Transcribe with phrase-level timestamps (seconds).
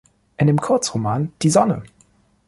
[0.37, 1.83] In dem Kurzroman "Die Sonne!